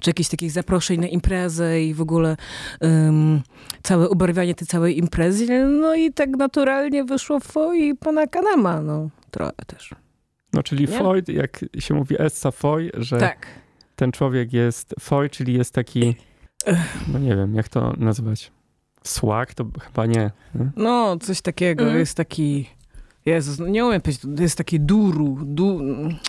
[0.00, 2.36] czy jakichś takich zaproszeń na imprezę i w ogóle
[2.80, 3.42] um,
[3.82, 5.66] całe ubarwianie tej całej imprezy.
[5.66, 9.94] No i tak naturalnie wyszło foi pana Kanema, no trochę też.
[10.52, 10.98] No czyli Nie?
[10.98, 13.46] Foy, jak się mówi Essa Foy, że Tak.
[13.96, 16.16] ten człowiek jest Foy, czyli jest taki,
[17.12, 18.52] no nie wiem, jak to nazwać?
[19.04, 19.54] Słak?
[19.54, 20.30] To chyba nie.
[20.54, 20.70] nie?
[20.76, 21.82] No, coś takiego.
[21.84, 22.00] Mhm.
[22.00, 22.70] Jest taki...
[23.26, 25.80] Jezus, no nie umiem powiedzieć, to jest taki duru, du,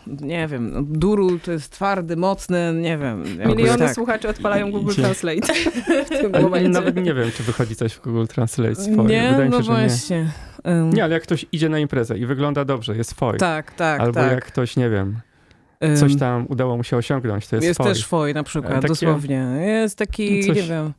[0.07, 3.23] nie wiem, no, duru to jest twardy, mocny, nie wiem.
[3.47, 3.93] Miliony tak.
[3.95, 4.93] słuchaczy odpalają Google.
[4.93, 5.53] Translate
[6.05, 6.69] w tym momencie.
[6.69, 9.05] nawet nie wiem, czy wychodzi coś w Google Translate Foy.
[9.05, 9.87] Nie, Wydaje mi no się, że nie.
[9.87, 10.31] właśnie.
[10.67, 13.37] Ym, Nie, ale jak ktoś idzie na imprezę i wygląda dobrze, jest Foy.
[13.37, 14.31] Tak, tak, Albo tak.
[14.31, 15.19] jak ktoś, nie wiem,
[15.95, 19.45] coś tam udało mu się osiągnąć, to jest, Jest też foj na przykład, Takie- dosłownie.
[19.61, 20.93] Jest taki, Coś nie wiem,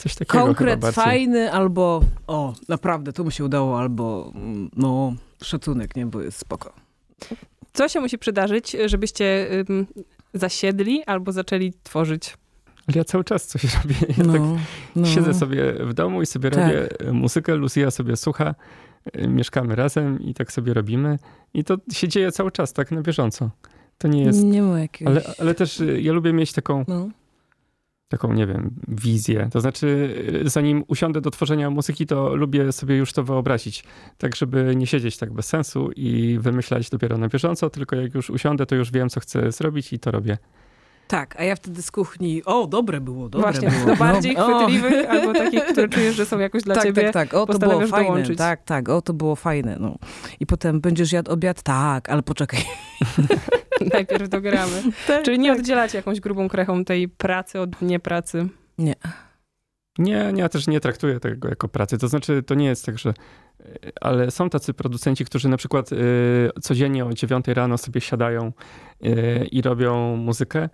[0.00, 4.32] Coś takiego konkret fajny albo o, naprawdę, to mu się udało, albo
[4.76, 6.72] no, szacunek, nie, bo jest spoko.
[7.72, 9.86] Co się musi przydarzyć, żebyście ym,
[10.34, 12.36] zasiedli albo zaczęli tworzyć?
[12.88, 13.94] Ale ja cały czas coś robię.
[14.18, 14.42] Ja No, tak
[14.96, 15.06] no.
[15.06, 16.64] siedzę sobie w domu i sobie Tak.
[16.64, 18.54] robię muzykę, Lucia sobie słucha,
[19.18, 21.18] y, mieszkamy razem i tak sobie robimy.
[21.54, 23.50] I to się dzieje cały czas, tak na bieżąco.
[23.98, 24.44] To nie jest...
[24.44, 25.16] Nie ma jakiegoś...
[25.16, 27.08] Ale, ale też y, ja lubię mieć taką, No.
[28.10, 29.48] Taką, nie wiem, wizję.
[29.52, 33.84] To znaczy, y, zanim usiądę do tworzenia muzyki, to lubię sobie już to wyobrazić.
[34.18, 38.30] Tak, żeby nie siedzieć tak bez sensu i wymyślać dopiero na bieżąco, tylko jak już
[38.30, 40.38] usiądę, to już wiem, co chcę zrobić i to robię.
[41.10, 43.86] Tak, a ja wtedy z kuchni, o, dobre było, dobre Właśnie, było.
[43.86, 44.58] do bardziej no, o.
[44.58, 47.02] chwytliwych albo takich, które czujesz, że są jakoś dla tak, ciebie.
[47.02, 48.38] tak, tak, o, to było fajne, dołączyć.
[48.38, 49.96] tak, tak, o, to było fajne, no.
[50.40, 51.62] I potem będziesz jadł obiad?
[51.62, 52.60] Tak, ale poczekaj.
[53.94, 54.82] Najpierw dogramy.
[55.06, 58.48] Tak, Czyli nie oddzielacie jakąś grubą krechą tej pracy od niepracy.
[58.78, 58.94] Nie.
[59.98, 61.98] Nie, nie, ja też nie traktuję tego jako pracy.
[61.98, 63.10] To znaczy, to nie jest tak, że.
[63.60, 65.96] y, Ale są tacy producenci, którzy na przykład y,
[66.60, 68.52] codziennie o 9 rano sobie siadają
[69.04, 70.68] y, i robią muzykę.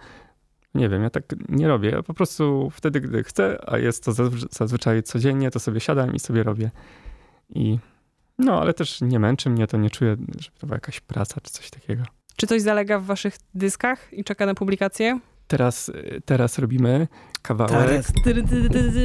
[0.76, 1.90] Nie wiem, ja tak nie robię.
[1.90, 6.14] Ja po prostu wtedy, gdy chcę, a jest to zazwy- zazwyczaj codziennie, to sobie siadam
[6.14, 6.70] i sobie robię.
[7.50, 7.78] I
[8.38, 11.50] no, ale też nie męczy mnie to, nie czuję, że to była jakaś praca czy
[11.50, 12.02] coś takiego.
[12.36, 15.20] Czy coś zalega w waszych dyskach i czeka na publikację?
[15.46, 15.92] Teraz,
[16.24, 17.08] teraz robimy
[17.42, 18.04] kawałek.
[18.24, 18.42] Tyry.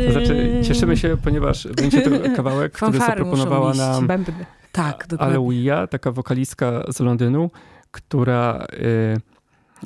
[0.05, 4.45] To znaczy, cieszymy się, ponieważ będzie to kawałek, który zaproponowała nam Bębny.
[4.71, 5.35] Tak, dokładnie.
[5.35, 7.51] Aleluia, taka wokalistka z Londynu,
[7.91, 9.17] która y,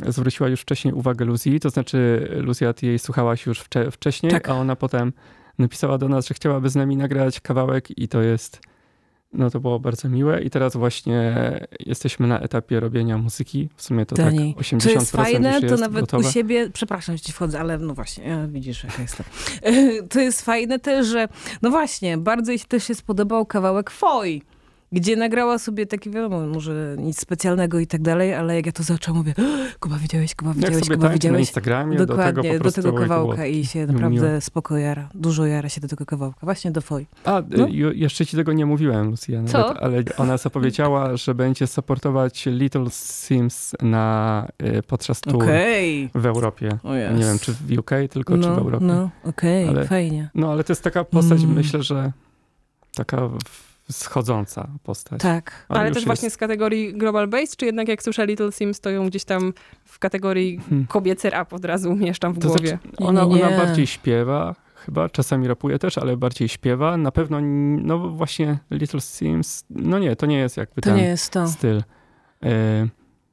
[0.08, 4.50] zwróciła już wcześniej uwagę Lucy, to znaczy Lucia, ty jej słuchałaś już wcze, wcześniej, Tak.
[4.50, 5.14] a ona potem
[5.60, 8.62] napisała do nas, że chciałaby z nami nagrać kawałek i to jest,
[9.34, 11.36] no to było bardzo miłe i teraz właśnie
[11.80, 15.60] jesteśmy na etapie robienia muzyki, w sumie to Dani, tak 80% Co jest fajne, już
[15.62, 16.30] to jest nawet gotowe.
[16.30, 19.26] u siebie, przepraszam, że ci wchodzę, ale no właśnie, ja, widzisz, jaka jestem.
[20.10, 21.28] To jest fajne też, że
[21.62, 24.42] no właśnie, bardzo jej też się spodobał kawałek Foi,
[24.96, 28.84] gdzie nagrała sobie taki, wiadomo, może nic specjalnego i tak dalej, ale jak ja to
[28.84, 29.34] zaczęłam, mówię,
[29.80, 31.40] Kuba, widziałeś, Kuba, Jak widziałeś, sobie Kuba, na widziałeś?
[31.40, 35.70] Instagramie, Dokładnie, do tego po do tego kawałka i się naprawdę spoko jara, dużo jara
[35.70, 37.06] się do tego kawałka, właśnie do Foi.
[37.24, 37.68] A, No.
[37.68, 39.80] y, jeszcze ci tego nie mówiłem, Lucia, nawet, Co?
[39.84, 46.10] ale ona zapowiedziała, że będzie supportować Little Sims na, y, podczas tour Okej.
[46.16, 46.78] w Europie.
[46.84, 47.20] O Nie jest.
[47.24, 48.86] wiem, czy w UK tylko, czy w No, Europie.
[48.86, 50.30] no, okej, Ale- fajnie.
[50.36, 51.54] No, ale to jest taka postać, Mm.
[51.56, 52.12] myślę, że
[52.96, 55.22] taka w- schodząca postać.
[55.22, 55.66] Tak.
[55.70, 58.80] Ale Ale też jest- właśnie z kategorii Global Bass, czy jednak jak słyszę Little Sims,
[58.80, 59.54] to ją gdzieś tam
[59.86, 60.88] w kategorii Hmm.
[60.88, 62.68] kobiecy rap od razu umieszczam w To głowie.
[62.68, 63.48] znaczy, Nie, ona, nie, nie.
[63.48, 66.98] ona bardziej śpiewa, chyba, czasami rapuje też, ale bardziej śpiewa.
[66.98, 67.38] Na pewno,
[67.82, 71.48] no właśnie Little Sims, no nie, to nie jest jakby To ten nie jest to.
[71.48, 71.84] styl.
[72.44, 72.88] E,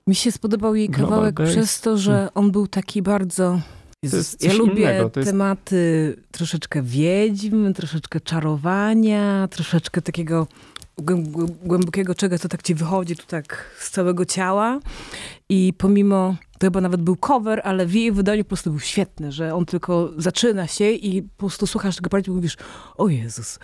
[0.06, 3.60] Mi się spodobał jej kawałek przez to, że on był taki bardzo...
[4.02, 4.82] Jest ja lubię
[5.16, 10.46] jest- tematy troszeczkę wiedźm, troszeczkę czarowania, troszeczkę takiego
[10.98, 14.80] głę- głę- głębokiego czegoś, co tak ci wychodzi tu tak z całego ciała.
[15.48, 19.32] I pomimo, to chyba nawet był cover, ale w jej wydaniu po prostu był świetny,
[19.32, 22.56] że on tylko zaczyna się i po prostu słuchasz tego bardziej i mówisz,
[22.96, 23.58] o Jezus,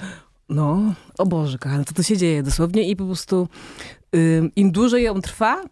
[0.48, 3.48] no, o Boże, kochany, co to się dzieje dosłownie i po prostu
[4.56, 5.62] im dłużej on trwa,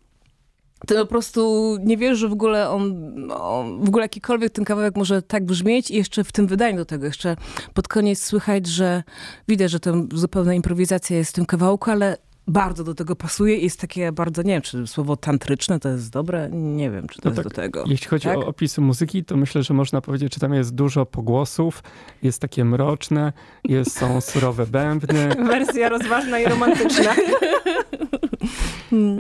[0.86, 4.96] to po prostu nie wiesz, że w ogóle on, no, w ogóle jakikolwiek ten kawałek
[4.96, 7.36] może tak brzmieć i jeszcze w tym wydaniu do tego, jeszcze
[7.74, 9.02] pod koniec słychać, że
[9.48, 12.16] widać, że to zupełna improwizacja jest w tym kawałku, ale
[12.48, 16.10] bardzo do tego pasuje i jest takie bardzo, nie wiem, czy słowo tantryczne to jest
[16.10, 17.84] dobre, nie wiem, czy to No jest tak, do tego.
[17.86, 18.36] Jeśli chodzi Tak?
[18.38, 21.82] o opis muzyki, to myślę, że można powiedzieć, że tam jest dużo pogłosów,
[22.22, 23.32] jest takie mroczne,
[23.64, 25.28] jest, są surowe bębny.
[25.28, 27.14] Wersja rozważna i romantyczna.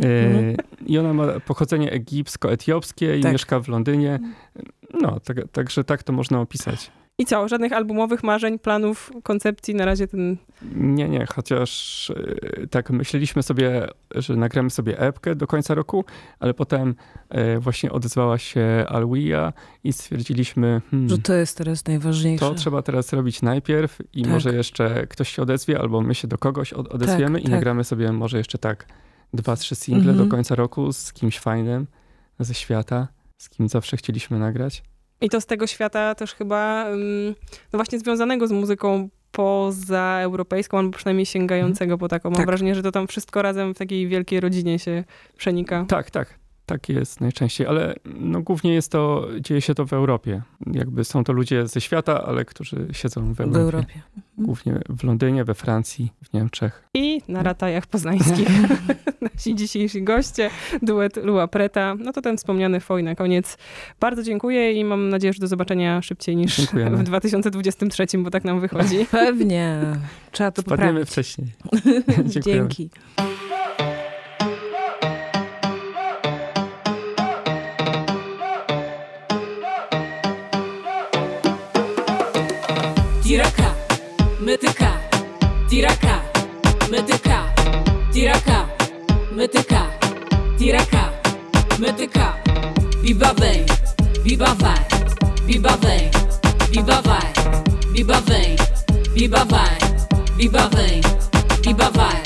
[0.04, 0.54] E,
[0.86, 3.32] I ona ma pochodzenie egipsko-etiopskie i Tak.
[3.32, 4.18] mieszka w Londynie.
[5.02, 6.90] No, tak, także tak to można opisać.
[7.18, 7.48] I co?
[7.48, 10.36] Żadnych albumowych marzeń, planów, koncepcji na razie ten...
[10.74, 12.10] Nie, nie, chociaż
[12.62, 16.04] e, tak myśleliśmy sobie, że nagramy sobie epkę do końca roku,
[16.40, 16.94] ale potem
[17.28, 19.52] e, właśnie odezwała się Alwia
[19.84, 22.44] i stwierdziliśmy, hmm, Że to jest teraz najważniejsze.
[22.48, 24.32] to trzeba teraz robić najpierw i Tak.
[24.32, 27.52] może jeszcze ktoś się odezwie, albo my się do kogoś od- odezwiemy Tak, i tak.
[27.52, 28.86] nagramy sobie może jeszcze tak
[29.34, 30.28] dwa, trzy single Mhm.
[30.28, 31.86] do końca roku z kimś fajnym
[32.38, 34.82] ze świata, z kim zawsze chcieliśmy nagrać.
[35.20, 36.86] I to z tego świata też chyba,
[37.72, 42.30] no właśnie związanego z muzyką pozaeuropejską, albo przynajmniej sięgającego po taką.
[42.30, 42.46] Mam Tak.
[42.46, 45.04] wrażenie, że to tam wszystko razem w takiej wielkiej rodzinie się
[45.36, 45.84] przenika.
[45.88, 46.38] Tak, tak.
[46.66, 50.42] Tak jest najczęściej, ale no, głównie jest to, dzieje się to w Europie.
[50.72, 53.60] Jakby są to ludzie ze świata, ale którzy siedzą w w Europie.
[53.60, 54.00] Europie.
[54.38, 56.88] Głównie w Londynie, we Francji, w Niemczech.
[56.94, 58.48] I na ratajach poznańskich
[59.34, 60.50] nasi dzisiejsi goście,
[60.82, 61.94] duet Lua Preta.
[61.98, 63.58] No to ten wspomniany Foj na koniec.
[64.00, 66.96] Bardzo dziękuję i mam nadzieję, że do zobaczenia szybciej niż Dziękujemy.
[66.96, 69.06] w 2023, bo tak nam wychodzi.
[69.10, 69.78] Pewnie.
[70.32, 71.10] Trzeba to Spadniemy poprawić.
[71.10, 71.52] wcześniej.
[83.36, 83.76] tira cá,
[84.40, 84.98] mete cá,
[85.68, 86.22] tira cá,
[86.88, 87.52] mete cá,
[88.10, 88.66] tira cá,
[89.30, 89.90] mete cá,
[90.56, 91.12] tira cá,
[91.78, 92.34] mete cá.
[93.02, 93.66] Viva bem,
[94.24, 94.86] viva vai,
[95.44, 96.10] viva bem,
[96.70, 97.32] viva vai,
[97.92, 98.56] viva vem,
[99.12, 99.78] viva vai,
[100.38, 101.00] viva vem,
[101.62, 102.25] viva vai.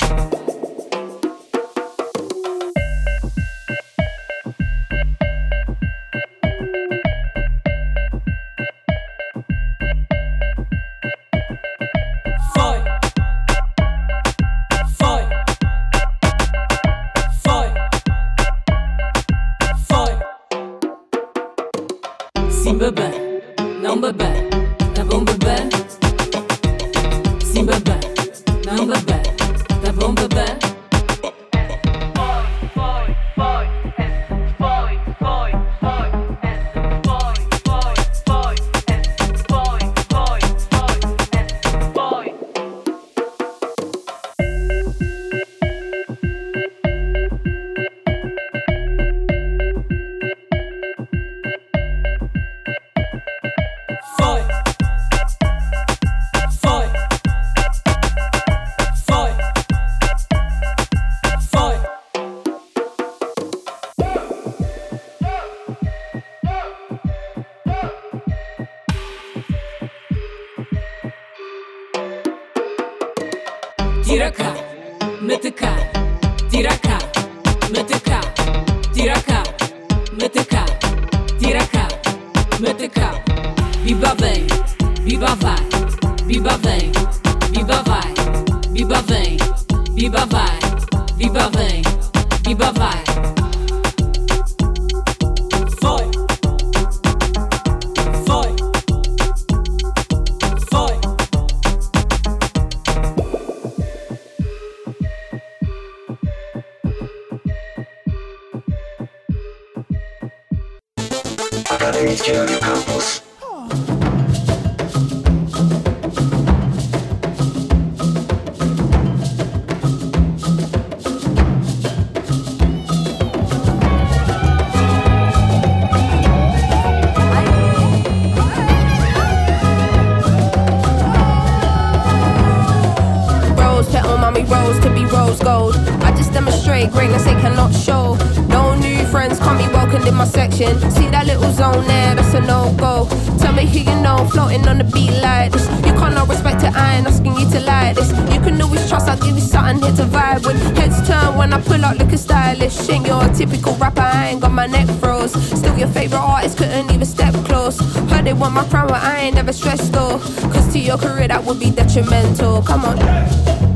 [133.91, 135.75] Petal, mommy rose to be rose gold.
[136.01, 138.15] I just demonstrate greatness they cannot show.
[138.47, 140.79] No new friends can't be welcomed in my section.
[140.91, 143.07] See that little zone there, that's a no go.
[143.37, 145.67] Tell me who you know, floating on the beat like this.
[145.85, 148.09] You can't not respect it, I ain't asking you to like this.
[148.33, 150.59] You can always trust, I'll give you something here to vibe with.
[150.77, 152.89] Heads turn when I pull out looking stylish.
[152.89, 155.33] Ain't your typical rapper, I ain't got my neck froze.
[155.59, 157.79] Still your favorite artist, couldn't even step close.
[158.09, 160.19] Heard they want my crown, but I ain't never stressed though.
[160.53, 162.61] Cause to your career that would be detrimental.
[162.61, 163.70] Come on.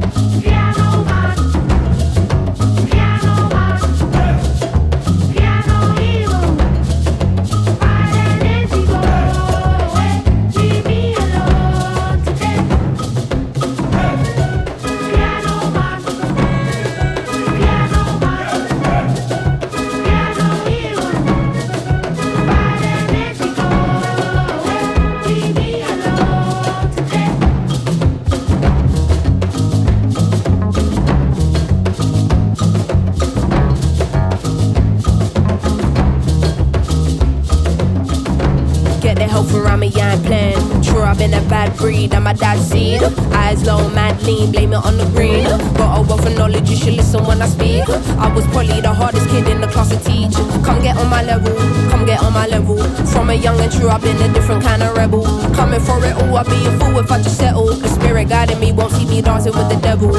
[41.26, 43.02] Been a bad breed, I'm my dad's seed.
[43.34, 45.44] Eyes low, mad lean, blame it on the green.
[45.74, 47.88] Got a wealth of knowledge, you should listen when I speak.
[48.20, 50.36] I was probably the hardest kid in the class to teach.
[50.64, 51.56] Come get on my level,
[51.90, 52.78] come get on my level.
[53.08, 55.26] From a young and true, I've been a different kind of rebel.
[55.56, 57.74] Coming for it all, I'd be a fool if I just settle.
[57.74, 60.12] The spirit guiding me won't see me dancing with the devil.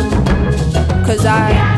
[1.07, 1.76] Cause I.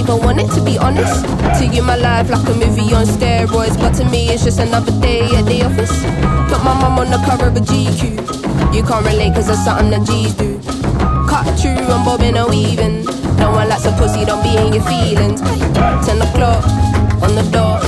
[0.00, 1.24] even want it to be honest.
[1.60, 4.92] To you, my life like a movie on steroids, but to me, it's just another
[5.00, 5.92] day at the office.
[6.48, 8.74] Put my mum on the cover of a GQ.
[8.74, 10.58] You can't relate, cause that's something that G's do.
[11.28, 13.04] Cut through, I'm bobbing and weaving.
[13.36, 15.40] No one likes a pussy, don't be in your feelings.
[16.08, 16.64] 10 o'clock
[17.20, 17.84] on the dot.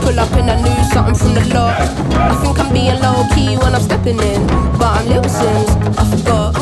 [0.00, 1.76] Pull up in a new something from the lot.
[2.16, 4.46] I think I'm being low key when I'm stepping in,
[4.80, 6.54] but I'm Lil Sims, I forgot.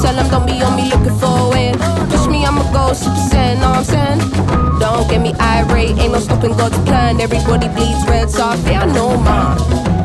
[0.00, 1.74] Tell them don't be on me looking for it.
[2.46, 4.78] I'ma go super saiyan, know what I'm saying?
[4.78, 7.20] Don't get me irate, ain't no stopping God's plan.
[7.20, 9.95] Everybody bleeds red, so I fear no man.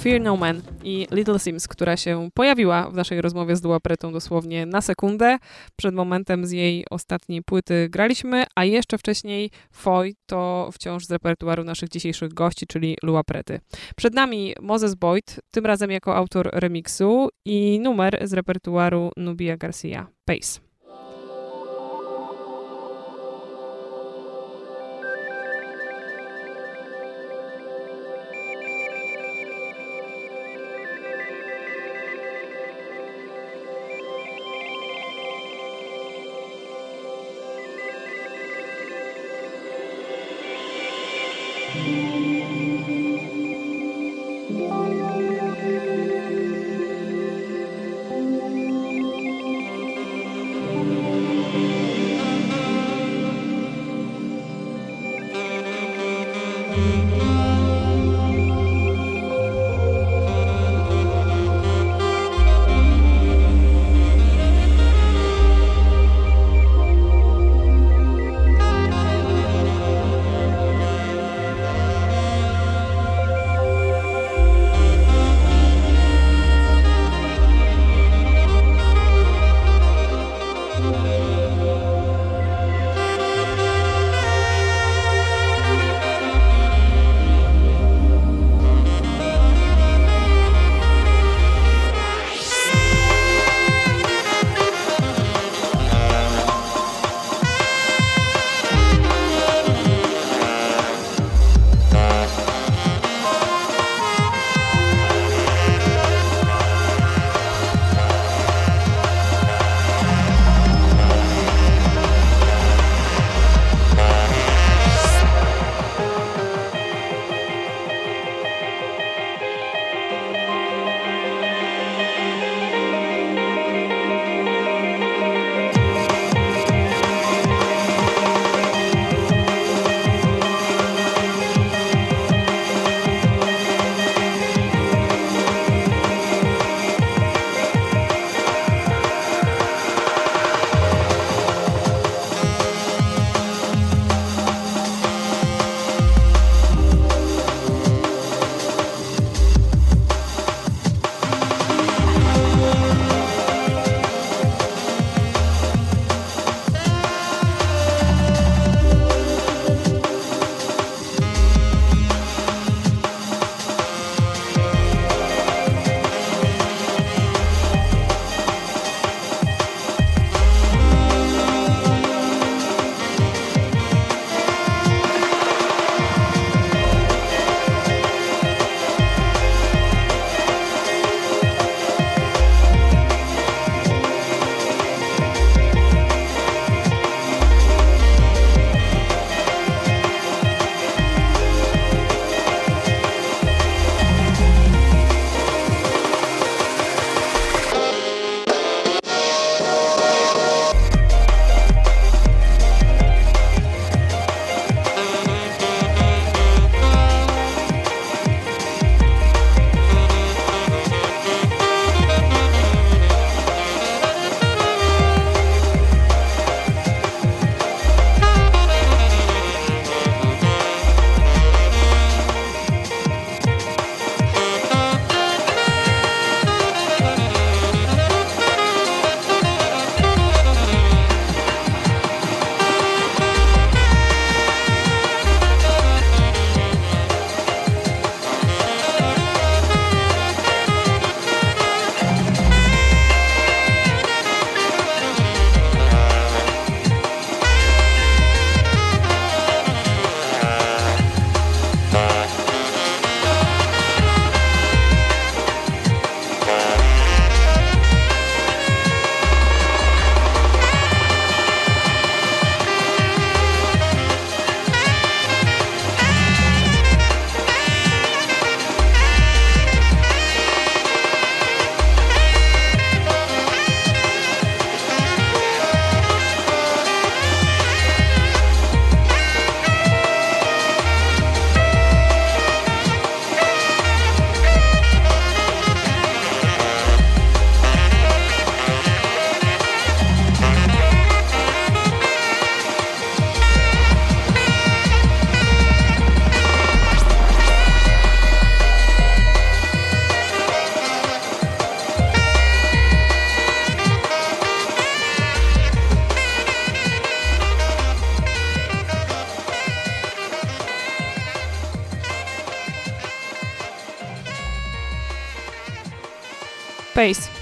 [0.00, 4.66] Fear No Man i Little Sims, która się pojawiła w naszej rozmowie z Duapretą dosłownie
[4.66, 5.38] na sekundę.
[5.76, 11.64] Przed momentem z jej ostatniej płyty graliśmy, a jeszcze wcześniej Foy to wciąż z repertuaru
[11.64, 13.60] naszych dzisiejszych gości, czyli Lua Prety.
[13.96, 20.06] Przed nami Moses Boyd, tym razem jako autor remiksu i numer z repertuaru Nubia Garcia,
[20.24, 20.69] Pace.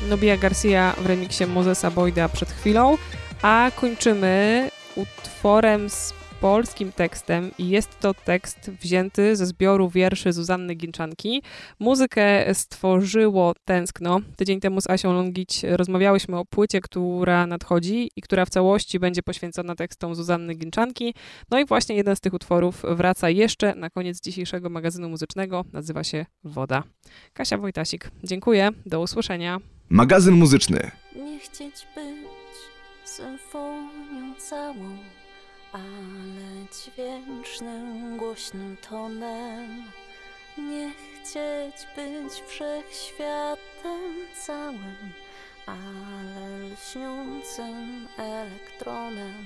[0.08, 2.96] Nubia Garcia w remiksie Mozesa Boyda przed chwilą,
[3.42, 10.74] a kończymy utworem z polskim tekstem i jest to tekst wzięty ze zbioru wierszy Zuzanny
[10.74, 11.42] Ginczanki.
[11.78, 14.20] Muzykę stworzyło Tęskno.
[14.36, 19.22] Tydzień temu z Asią Longić rozmawiałyśmy o płycie, która nadchodzi i która w całości będzie
[19.22, 21.14] poświęcona tekstom Zuzanny Ginczanki.
[21.50, 25.64] No i właśnie jeden z tych utworów wraca jeszcze na koniec dzisiejszego magazynu muzycznego.
[25.72, 26.82] Nazywa się Woda.
[27.32, 28.70] Kasia Wojtasik, dziękuję.
[28.86, 29.77] Do usłyszenia.
[29.90, 30.90] Magazyn muzyczny.
[31.16, 32.56] Nie chcieć być
[33.04, 34.98] symfonią całą,
[35.72, 39.84] ale dźwięcznym, głośnym tonem.
[40.58, 44.14] Nie chcieć być wszechświatem
[44.46, 45.12] całym,
[45.66, 49.44] ale lśniącym elektronem.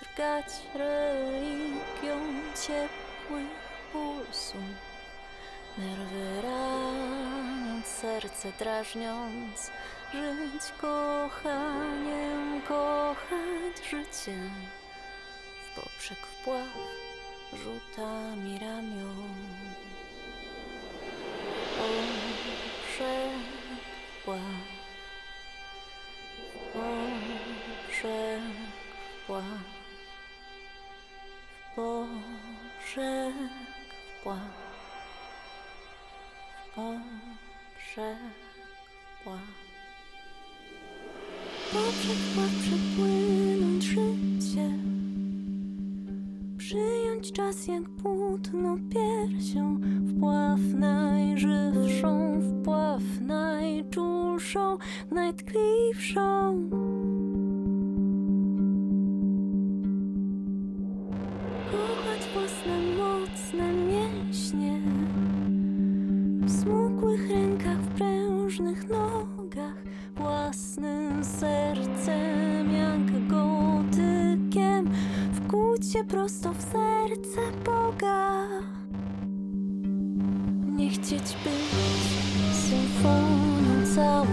[0.00, 2.18] Drgać religią
[2.66, 4.85] ciepłych pulsów.
[5.78, 9.70] Nerwy raniąc, serce drażniąc,
[10.12, 14.36] żyć kochaniem, kochać życie.
[15.62, 16.68] W poprzek wpław
[17.52, 19.34] rzutami ramion.
[21.76, 23.30] Poprzek
[24.20, 24.40] wpław,
[26.72, 28.42] poprzek
[29.24, 29.44] wpław,
[31.76, 33.34] poprzek
[34.20, 34.65] wpław.
[36.76, 38.18] Poprzek
[39.20, 39.40] wpław.
[41.72, 44.70] Poprzek wpław przepłynąć życie.
[46.58, 49.80] Przyjąć czas jak płótno piersią.
[50.08, 54.78] Wpław najżywszą, wpław najczulszą,
[55.10, 56.60] najtkliwszą.
[61.72, 63.85] Kochać własne mocne
[75.96, 78.32] się prosto w serce Boga.
[80.76, 84.26] Nie chcieć być symfonią całą,